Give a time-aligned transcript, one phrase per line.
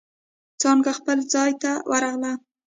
[0.61, 2.33] څانگه خپل ځای ته ورغله.